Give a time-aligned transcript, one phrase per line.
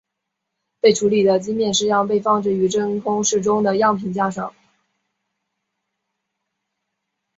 [0.79, 4.55] 被处理的晶片试样放置于真空室中的样品架上。